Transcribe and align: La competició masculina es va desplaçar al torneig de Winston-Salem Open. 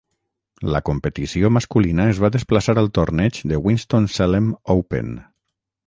La 0.75 0.79
competició 0.89 1.51
masculina 1.59 2.07
es 2.13 2.23
va 2.25 2.33
desplaçar 2.37 2.77
al 2.83 2.91
torneig 2.99 3.41
de 3.53 3.63
Winston-Salem 3.67 4.53
Open. 4.77 5.15